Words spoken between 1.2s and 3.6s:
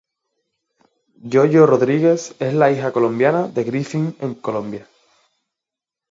Yo-Yo Rodríguez es la hija colombiana